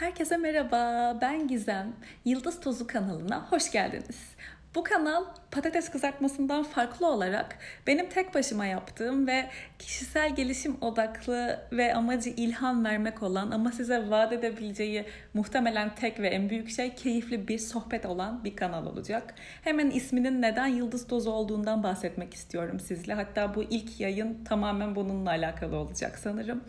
Herkese 0.00 0.36
merhaba, 0.36 1.18
ben 1.20 1.48
Gizem. 1.48 1.92
Yıldız 2.24 2.60
Tozu 2.60 2.86
kanalına 2.86 3.46
hoş 3.50 3.70
geldiniz. 3.70 4.34
Bu 4.74 4.84
kanal 4.84 5.24
patates 5.50 5.88
kızartmasından 5.88 6.62
farklı 6.62 7.06
olarak 7.06 7.58
benim 7.86 8.08
tek 8.08 8.34
başıma 8.34 8.66
yaptığım 8.66 9.26
ve 9.26 9.46
kişisel 9.78 10.36
gelişim 10.36 10.76
odaklı 10.80 11.60
ve 11.72 11.94
amacı 11.94 12.30
ilham 12.30 12.84
vermek 12.84 13.22
olan 13.22 13.50
ama 13.50 13.72
size 13.72 14.10
vaat 14.10 14.32
edebileceği 14.32 15.04
muhtemelen 15.34 15.94
tek 15.94 16.20
ve 16.20 16.28
en 16.28 16.50
büyük 16.50 16.70
şey 16.70 16.94
keyifli 16.94 17.48
bir 17.48 17.58
sohbet 17.58 18.06
olan 18.06 18.44
bir 18.44 18.56
kanal 18.56 18.86
olacak. 18.86 19.34
Hemen 19.62 19.90
isminin 19.90 20.42
neden 20.42 20.66
Yıldız 20.66 21.06
Tozu 21.06 21.30
olduğundan 21.30 21.82
bahsetmek 21.82 22.34
istiyorum 22.34 22.80
sizle. 22.80 23.14
Hatta 23.14 23.54
bu 23.54 23.62
ilk 23.62 24.00
yayın 24.00 24.44
tamamen 24.44 24.96
bununla 24.96 25.30
alakalı 25.30 25.76
olacak 25.76 26.18
sanırım. 26.18 26.64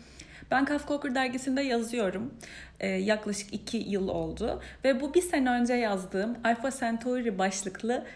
Ben 0.52 0.64
Kafka 0.64 1.14
dergisinde 1.14 1.62
yazıyorum. 1.62 2.34
Ee, 2.80 2.88
yaklaşık 2.88 3.54
iki 3.54 3.76
yıl 3.76 4.08
oldu. 4.08 4.62
Ve 4.84 5.00
bu 5.00 5.14
bir 5.14 5.22
sene 5.22 5.50
önce 5.50 5.74
yazdığım 5.74 6.36
Alpha 6.44 6.70
Centauri 6.70 7.38
başlıklı 7.38 8.06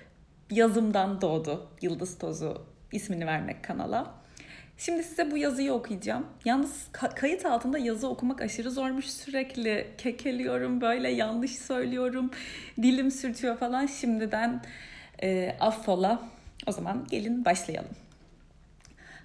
yazımdan 0.50 1.20
doğdu 1.20 1.68
Yıldız 1.82 2.18
Tozu 2.18 2.62
ismini 2.92 3.27
vermek 3.27 3.64
kanala. 3.64 4.14
Şimdi 4.78 5.02
size 5.02 5.30
bu 5.30 5.36
yazıyı 5.36 5.72
okuyacağım. 5.72 6.27
Yalnız 6.44 6.86
kayıt 6.92 7.46
altında 7.46 7.78
yazı 7.78 8.08
okumak 8.08 8.41
aşırı 8.41 8.70
zormuş. 8.70 9.06
Sürekli 9.06 9.86
kekeliyorum, 9.98 10.80
böyle 10.80 11.08
yanlış 11.08 11.58
söylüyorum, 11.58 12.30
dilim 12.82 13.10
sürtüyor 13.10 13.56
falan. 13.56 13.86
Şimdiden 13.86 14.62
e, 15.22 15.56
affola. 15.60 16.22
O 16.66 16.72
zaman 16.72 17.06
gelin 17.10 17.44
başlayalım. 17.44 18.05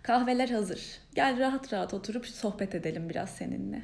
Kahveler 0.03 0.49
hazır. 0.49 0.99
Gel 1.15 1.39
rahat 1.39 1.73
rahat 1.73 1.93
oturup 1.93 2.27
sohbet 2.27 2.75
edelim 2.75 3.09
biraz 3.09 3.29
seninle. 3.29 3.81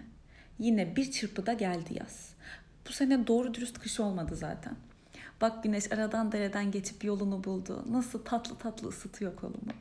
Yine 0.59 0.95
bir 0.95 1.11
çırpıda 1.11 1.53
geldi 1.53 1.97
yaz. 1.99 2.29
Bu 2.87 2.91
sene 2.91 3.27
doğru 3.27 3.53
dürüst 3.53 3.79
kış 3.79 3.99
olmadı 3.99 4.35
zaten. 4.35 4.75
Bak 5.41 5.63
güneş 5.63 5.91
aradan 5.91 6.31
dereden 6.31 6.71
geçip 6.71 7.03
yolunu 7.03 7.43
buldu. 7.43 7.85
Nasıl 7.89 8.25
tatlı 8.25 8.57
tatlı 8.57 8.87
ısıtıyor 8.87 9.35
kolumu. 9.35 9.71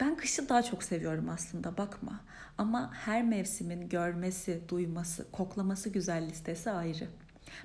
Ben 0.00 0.16
kışı 0.16 0.48
daha 0.48 0.62
çok 0.62 0.82
seviyorum 0.82 1.28
aslında 1.28 1.76
bakma. 1.76 2.20
Ama 2.58 2.94
her 2.94 3.22
mevsimin 3.22 3.88
görmesi, 3.88 4.60
duyması, 4.68 5.30
koklaması 5.32 5.88
güzel 5.88 6.28
listesi 6.28 6.70
ayrı. 6.70 7.08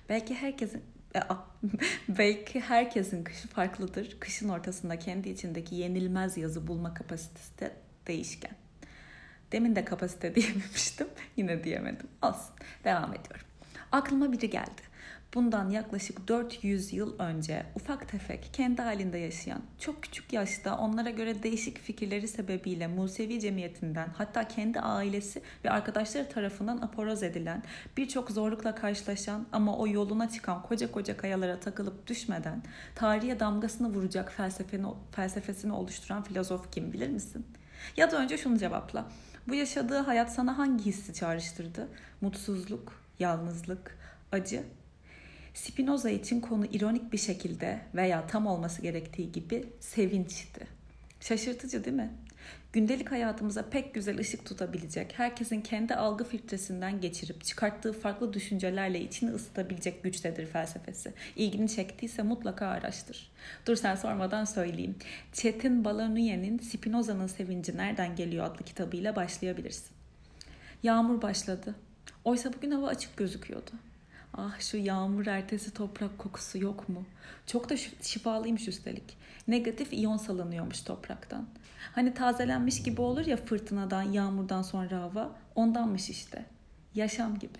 Belki 0.09 0.35
herkesin 0.35 0.83
e, 1.15 1.19
belki 2.09 2.59
herkesin 2.59 3.23
kışı 3.23 3.47
farklıdır. 3.47 4.17
Kışın 4.19 4.49
ortasında 4.49 4.99
kendi 4.99 5.29
içindeki 5.29 5.75
yenilmez 5.75 6.37
yazı 6.37 6.67
bulma 6.67 6.93
kapasitesi 6.93 7.59
de 7.59 7.71
değişken. 8.07 8.55
Demin 9.51 9.75
de 9.75 9.85
kapasite 9.85 10.35
diyememiştim. 10.35 11.07
Yine 11.37 11.63
diyemedim. 11.63 12.07
Olsun. 12.21 12.55
Devam 12.83 13.13
ediyorum. 13.13 13.45
Aklıma 13.91 14.31
biri 14.31 14.49
geldi. 14.49 14.93
Bundan 15.33 15.69
yaklaşık 15.69 16.27
400 16.27 16.93
yıl 16.93 17.19
önce 17.19 17.65
ufak 17.75 18.09
tefek 18.09 18.49
kendi 18.53 18.81
halinde 18.81 19.17
yaşayan 19.17 19.61
çok 19.79 20.03
küçük 20.03 20.33
yaşta 20.33 20.77
onlara 20.77 21.09
göre 21.09 21.43
değişik 21.43 21.77
fikirleri 21.77 22.27
sebebiyle 22.27 22.87
Musevi 22.87 23.39
cemiyetinden 23.39 24.09
hatta 24.17 24.47
kendi 24.47 24.79
ailesi 24.79 25.41
ve 25.65 25.69
arkadaşları 25.69 26.29
tarafından 26.29 26.77
aporoz 26.81 27.23
edilen 27.23 27.63
birçok 27.97 28.31
zorlukla 28.31 28.75
karşılaşan 28.75 29.47
ama 29.51 29.77
o 29.77 29.87
yoluna 29.87 30.29
çıkan 30.29 30.61
koca 30.61 30.91
koca 30.91 31.17
kayalara 31.17 31.59
takılıp 31.59 32.07
düşmeden 32.07 32.63
tarihe 32.95 33.39
damgasını 33.39 33.89
vuracak 33.89 34.31
felsefeni, 34.31 34.87
felsefesini 35.11 35.73
oluşturan 35.73 36.23
filozof 36.23 36.71
kim 36.71 36.93
bilir 36.93 37.09
misin? 37.09 37.45
Ya 37.97 38.11
da 38.11 38.17
önce 38.17 38.37
şunu 38.37 38.57
cevapla. 38.57 39.05
Bu 39.47 39.55
yaşadığı 39.55 39.97
hayat 39.97 40.33
sana 40.33 40.57
hangi 40.57 40.85
hissi 40.85 41.13
çağrıştırdı? 41.13 41.87
Mutsuzluk, 42.21 43.01
yalnızlık, 43.19 43.97
acı? 44.31 44.63
Spinoza 45.53 46.09
için 46.09 46.41
konu 46.41 46.65
ironik 46.65 47.13
bir 47.13 47.17
şekilde 47.17 47.81
veya 47.95 48.27
tam 48.27 48.47
olması 48.47 48.81
gerektiği 48.81 49.31
gibi 49.31 49.65
sevinçti. 49.79 50.67
Şaşırtıcı 51.19 51.85
değil 51.85 51.95
mi? 51.95 52.11
Gündelik 52.73 53.11
hayatımıza 53.11 53.69
pek 53.69 53.93
güzel 53.93 54.19
ışık 54.19 54.45
tutabilecek, 54.45 55.13
herkesin 55.19 55.61
kendi 55.61 55.95
algı 55.95 56.23
filtresinden 56.23 57.01
geçirip 57.01 57.43
çıkarttığı 57.43 57.93
farklı 57.93 58.33
düşüncelerle 58.33 59.01
içini 59.01 59.31
ısıtabilecek 59.31 60.03
güçtedir 60.03 60.45
felsefesi. 60.45 61.13
İlgini 61.35 61.69
çektiyse 61.69 62.23
mutlaka 62.23 62.67
araştır. 62.67 63.31
Dur 63.65 63.75
sen 63.75 63.95
sormadan 63.95 64.45
söyleyeyim. 64.45 64.95
Çetin 65.33 65.85
Balanuyen'in 65.85 66.59
Spinoza'nın 66.59 67.27
Sevinci 67.27 67.77
Nereden 67.77 68.15
Geliyor 68.15 68.45
adlı 68.45 68.65
kitabıyla 68.65 69.15
başlayabilirsin. 69.15 69.91
Yağmur 70.83 71.21
başladı. 71.21 71.75
Oysa 72.23 72.53
bugün 72.53 72.71
hava 72.71 72.87
açık 72.87 73.17
gözüküyordu. 73.17 73.71
Ah 74.37 74.59
şu 74.59 74.77
yağmur 74.77 75.27
ertesi 75.27 75.73
toprak 75.73 76.17
kokusu 76.17 76.57
yok 76.57 76.89
mu? 76.89 77.05
Çok 77.45 77.69
da 77.69 77.77
şifalıymış 78.01 78.67
üstelik. 78.67 79.17
Negatif 79.47 79.93
iyon 79.93 80.17
salınıyormuş 80.17 80.81
topraktan. 80.81 81.45
Hani 81.95 82.13
tazelenmiş 82.13 82.83
gibi 82.83 83.01
olur 83.01 83.25
ya 83.25 83.37
fırtınadan, 83.37 84.03
yağmurdan 84.03 84.61
sonra 84.61 85.01
hava. 85.01 85.35
Ondanmış 85.55 86.09
işte. 86.09 86.45
Yaşam 86.95 87.39
gibi. 87.39 87.59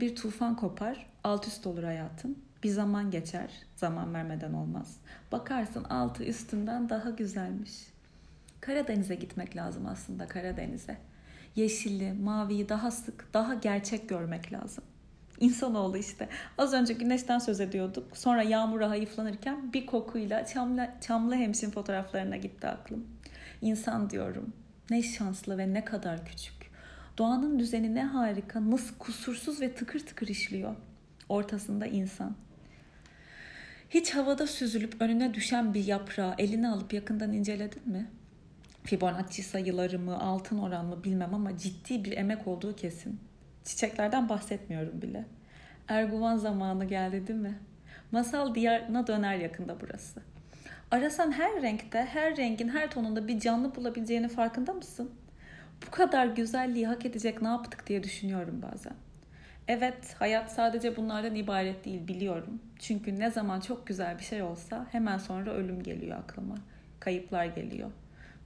Bir 0.00 0.16
tufan 0.16 0.56
kopar, 0.56 1.06
alt 1.24 1.46
üst 1.46 1.66
olur 1.66 1.82
hayatın. 1.82 2.38
Bir 2.62 2.68
zaman 2.68 3.10
geçer, 3.10 3.50
zaman 3.76 4.14
vermeden 4.14 4.52
olmaz. 4.52 4.96
Bakarsın 5.32 5.84
altı 5.84 6.24
üstünden 6.24 6.88
daha 6.88 7.10
güzelmiş. 7.10 7.72
Karadeniz'e 8.60 9.14
gitmek 9.14 9.56
lazım 9.56 9.86
aslında 9.86 10.28
Karadeniz'e. 10.28 10.98
Yeşilli, 11.56 12.12
maviyi 12.12 12.68
daha 12.68 12.90
sık, 12.90 13.34
daha 13.34 13.54
gerçek 13.54 14.08
görmek 14.08 14.52
lazım. 14.52 14.84
İnsanoğlu 15.40 15.96
işte. 15.98 16.28
Az 16.58 16.72
önce 16.72 16.94
güneşten 16.94 17.38
söz 17.38 17.60
ediyorduk. 17.60 18.16
Sonra 18.16 18.42
yağmura 18.42 18.90
hayıflanırken 18.90 19.72
bir 19.72 19.86
kokuyla 19.86 20.46
Çamlı, 20.46 20.88
Çamlı 21.00 21.34
Hemşin 21.34 21.70
fotoğraflarına 21.70 22.36
gitti 22.36 22.66
aklım. 22.66 23.06
İnsan 23.60 24.10
diyorum. 24.10 24.52
Ne 24.90 25.02
şanslı 25.02 25.58
ve 25.58 25.74
ne 25.74 25.84
kadar 25.84 26.26
küçük. 26.26 26.70
Doğanın 27.18 27.58
düzeni 27.58 27.94
ne 27.94 28.04
harika, 28.04 28.70
nasıl 28.70 28.98
kusursuz 28.98 29.60
ve 29.60 29.74
tıkır 29.74 30.06
tıkır 30.06 30.28
işliyor. 30.28 30.74
Ortasında 31.28 31.86
insan. 31.86 32.36
Hiç 33.90 34.14
havada 34.14 34.46
süzülüp 34.46 35.02
önüne 35.02 35.34
düşen 35.34 35.74
bir 35.74 35.84
yaprağı 35.84 36.34
eline 36.38 36.68
alıp 36.68 36.92
yakından 36.92 37.32
inceledin 37.32 37.88
mi? 37.88 38.10
Fibonacci 38.84 39.42
sayıları 39.42 39.98
mı, 39.98 40.20
altın 40.20 40.58
oran 40.58 40.86
mı 40.86 41.04
bilmem 41.04 41.34
ama 41.34 41.58
ciddi 41.58 42.04
bir 42.04 42.12
emek 42.12 42.46
olduğu 42.48 42.76
kesin. 42.76 43.20
Çiçeklerden 43.68 44.28
bahsetmiyorum 44.28 45.02
bile. 45.02 45.24
Erguvan 45.88 46.36
zamanı 46.36 46.84
geldi 46.84 47.26
değil 47.26 47.38
mi? 47.38 47.58
Masal 48.12 48.54
diyarına 48.54 49.06
döner 49.06 49.36
yakında 49.36 49.80
burası. 49.80 50.20
Arasan 50.90 51.32
her 51.32 51.62
renkte, 51.62 52.04
her 52.04 52.36
rengin 52.36 52.68
her 52.68 52.90
tonunda 52.90 53.28
bir 53.28 53.40
canlı 53.40 53.74
bulabileceğini 53.74 54.28
farkında 54.28 54.72
mısın? 54.72 55.10
Bu 55.86 55.90
kadar 55.90 56.26
güzelliği 56.26 56.86
hak 56.86 57.06
edecek 57.06 57.42
ne 57.42 57.48
yaptık 57.48 57.86
diye 57.86 58.02
düşünüyorum 58.02 58.62
bazen. 58.72 58.94
Evet, 59.68 60.14
hayat 60.18 60.52
sadece 60.52 60.96
bunlardan 60.96 61.34
ibaret 61.34 61.84
değil 61.84 62.08
biliyorum. 62.08 62.62
Çünkü 62.78 63.20
ne 63.20 63.30
zaman 63.30 63.60
çok 63.60 63.86
güzel 63.86 64.18
bir 64.18 64.24
şey 64.24 64.42
olsa 64.42 64.86
hemen 64.92 65.18
sonra 65.18 65.50
ölüm 65.50 65.82
geliyor 65.82 66.18
aklıma. 66.18 66.54
Kayıplar 67.00 67.44
geliyor. 67.46 67.90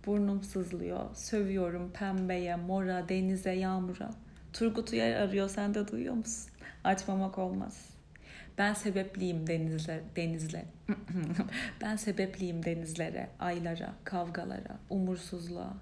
Burnum 0.06 0.42
sızlıyor. 0.42 1.14
Sövüyorum 1.14 1.92
pembeye, 1.92 2.56
mora, 2.56 3.08
denize, 3.08 3.52
yağmura. 3.52 4.10
Turgut 4.52 4.92
Uyar 4.92 5.12
arıyor 5.12 5.48
sen 5.48 5.74
de 5.74 5.88
duyuyor 5.88 6.14
musun? 6.14 6.50
Açmamak 6.84 7.38
olmaz. 7.38 7.86
Ben 8.58 8.74
sebepliyim 8.74 9.46
denizler, 9.46 10.00
denizle. 10.16 10.64
ben 11.82 11.96
sebepliyim 11.96 12.64
denizlere, 12.64 13.28
aylara, 13.38 13.94
kavgalara, 14.04 14.78
umursuzluğa. 14.90 15.74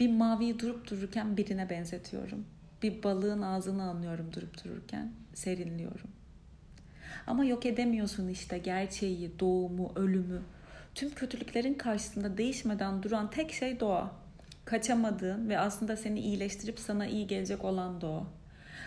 Bir 0.00 0.12
maviyi 0.12 0.58
durup 0.58 0.90
dururken 0.90 1.36
birine 1.36 1.70
benzetiyorum. 1.70 2.46
Bir 2.82 3.02
balığın 3.02 3.42
ağzını 3.42 3.82
anlıyorum 3.82 4.32
durup 4.32 4.64
dururken, 4.64 5.12
serinliyorum. 5.34 6.10
Ama 7.26 7.44
yok 7.44 7.66
edemiyorsun 7.66 8.28
işte 8.28 8.58
gerçeği, 8.58 9.38
doğumu, 9.40 9.92
ölümü. 9.96 10.42
Tüm 10.94 11.14
kötülüklerin 11.14 11.74
karşısında 11.74 12.38
değişmeden 12.38 13.02
duran 13.02 13.30
tek 13.30 13.52
şey 13.52 13.80
doğa 13.80 14.12
kaçamadığın 14.70 15.48
ve 15.48 15.58
aslında 15.58 15.96
seni 15.96 16.20
iyileştirip 16.20 16.80
sana 16.80 17.06
iyi 17.06 17.26
gelecek 17.26 17.64
olan 17.64 18.00
da 18.00 18.06
o. 18.06 18.26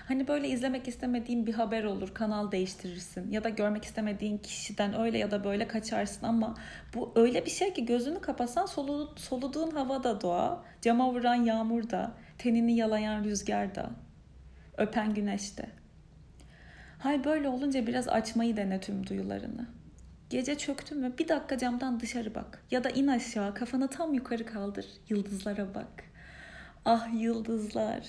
Hani 0.07 0.27
böyle 0.27 0.49
izlemek 0.49 0.87
istemediğin 0.87 1.47
bir 1.47 1.53
haber 1.53 1.83
olur, 1.83 2.13
kanal 2.13 2.51
değiştirirsin 2.51 3.31
ya 3.31 3.43
da 3.43 3.49
görmek 3.49 3.83
istemediğin 3.83 4.37
kişiden 4.37 4.99
öyle 4.99 5.17
ya 5.17 5.31
da 5.31 5.43
böyle 5.43 5.67
kaçarsın 5.67 6.25
ama 6.25 6.55
bu 6.95 7.11
öyle 7.15 7.45
bir 7.45 7.49
şey 7.49 7.73
ki 7.73 7.85
gözünü 7.85 8.21
kapasan 8.21 8.65
solu, 8.65 9.13
soluduğun 9.15 9.71
hava 9.71 10.03
da 10.03 10.21
doğa, 10.21 10.63
cama 10.81 11.13
vuran 11.13 11.35
yağmur 11.35 11.89
da, 11.89 12.11
tenini 12.37 12.75
yalayan 12.75 13.23
rüzgar 13.23 13.75
da, 13.75 13.89
öpen 14.77 15.13
güneş 15.13 15.57
de. 15.57 15.65
Hay 16.99 17.23
böyle 17.23 17.49
olunca 17.49 17.87
biraz 17.87 18.07
açmayı 18.07 18.57
dene 18.57 18.79
tüm 18.79 19.07
duyularını. 19.07 19.67
Gece 20.33 20.57
çöktün 20.57 20.99
mü 20.99 21.13
bir 21.19 21.27
dakika 21.27 21.57
camdan 21.57 21.99
dışarı 21.99 22.35
bak. 22.35 22.63
Ya 22.71 22.83
da 22.83 22.89
in 22.89 23.07
aşağı 23.07 23.53
kafanı 23.53 23.87
tam 23.87 24.13
yukarı 24.13 24.45
kaldır. 24.45 24.85
Yıldızlara 25.09 25.75
bak. 25.75 26.03
Ah 26.85 27.21
yıldızlar. 27.21 28.07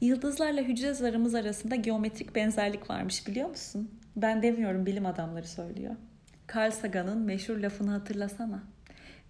Yıldızlarla 0.00 0.60
hücre 0.60 0.94
zarımız 0.94 1.34
arasında 1.34 1.76
geometrik 1.76 2.34
benzerlik 2.34 2.90
varmış 2.90 3.26
biliyor 3.26 3.48
musun? 3.48 3.90
Ben 4.16 4.42
demiyorum 4.42 4.86
bilim 4.86 5.06
adamları 5.06 5.46
söylüyor. 5.46 5.94
Carl 6.54 6.70
Sagan'ın 6.70 7.18
meşhur 7.18 7.56
lafını 7.56 7.90
hatırlasana. 7.90 8.62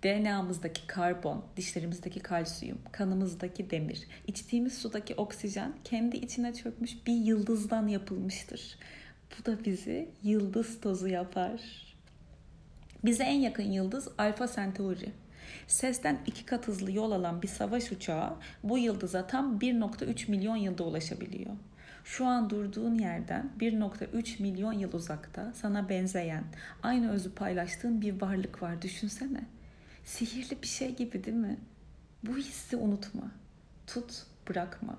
DNA'mızdaki 0.04 0.86
karbon, 0.86 1.44
dişlerimizdeki 1.56 2.20
kalsiyum, 2.20 2.78
kanımızdaki 2.92 3.70
demir, 3.70 4.06
içtiğimiz 4.26 4.78
sudaki 4.78 5.14
oksijen 5.14 5.72
kendi 5.84 6.16
içine 6.16 6.54
çökmüş 6.54 7.06
bir 7.06 7.16
yıldızdan 7.16 7.86
yapılmıştır. 7.86 8.78
Bu 9.38 9.46
da 9.46 9.64
bizi 9.64 10.08
yıldız 10.22 10.80
tozu 10.80 11.08
yapar. 11.08 11.87
Bize 13.04 13.24
en 13.24 13.40
yakın 13.40 13.62
yıldız 13.62 14.08
Alfa 14.18 14.48
Centauri. 14.48 15.12
Sesten 15.66 16.18
iki 16.26 16.46
kat 16.46 16.68
hızlı 16.68 16.92
yol 16.92 17.12
alan 17.12 17.42
bir 17.42 17.48
savaş 17.48 17.92
uçağı 17.92 18.36
bu 18.62 18.78
yıldıza 18.78 19.26
tam 19.26 19.58
1.3 19.58 20.30
milyon 20.30 20.56
yılda 20.56 20.84
ulaşabiliyor. 20.84 21.50
Şu 22.04 22.26
an 22.26 22.50
durduğun 22.50 22.94
yerden 22.94 23.50
1.3 23.60 24.42
milyon 24.42 24.72
yıl 24.72 24.92
uzakta 24.92 25.52
sana 25.54 25.88
benzeyen, 25.88 26.44
aynı 26.82 27.12
özü 27.12 27.34
paylaştığın 27.34 28.00
bir 28.00 28.20
varlık 28.20 28.62
var 28.62 28.82
düşünsene. 28.82 29.40
Sihirli 30.04 30.62
bir 30.62 30.66
şey 30.66 30.94
gibi 30.96 31.24
değil 31.24 31.36
mi? 31.36 31.58
Bu 32.22 32.36
hissi 32.36 32.76
unutma. 32.76 33.30
Tut, 33.86 34.22
bırakma. 34.48 34.98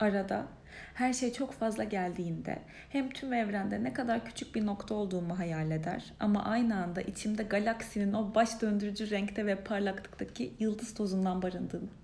Arada 0.00 0.46
her 0.94 1.12
şey 1.12 1.32
çok 1.32 1.52
fazla 1.52 1.84
geldiğinde 1.84 2.58
hem 2.90 3.10
tüm 3.10 3.32
evrende 3.32 3.84
ne 3.84 3.92
kadar 3.92 4.24
küçük 4.24 4.54
bir 4.54 4.66
nokta 4.66 4.94
olduğumu 4.94 5.38
hayal 5.38 5.70
eder 5.70 6.12
ama 6.20 6.44
aynı 6.44 6.82
anda 6.82 7.00
içimde 7.00 7.42
galaksinin 7.42 8.12
o 8.12 8.34
baş 8.34 8.62
döndürücü 8.62 9.10
renkte 9.10 9.46
ve 9.46 9.56
parlaklıktaki 9.56 10.52
yıldız 10.58 10.94
tozundan 10.94 11.42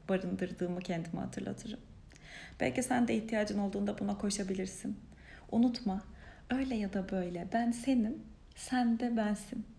barındırdığımı 0.08 0.80
kendime 0.80 1.20
hatırlatırım. 1.20 1.80
Belki 2.60 2.82
sen 2.82 3.08
de 3.08 3.14
ihtiyacın 3.14 3.58
olduğunda 3.58 3.98
buna 3.98 4.18
koşabilirsin. 4.18 4.98
Unutma, 5.52 6.00
öyle 6.50 6.74
ya 6.74 6.92
da 6.92 7.10
böyle 7.10 7.48
ben 7.52 7.70
senin, 7.70 8.22
sen 8.56 8.98
de 8.98 9.16
bensin. 9.16 9.73